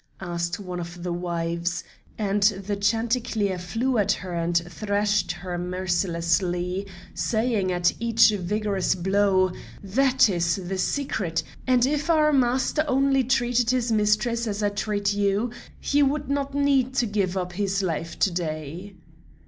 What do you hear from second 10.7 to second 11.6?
secret,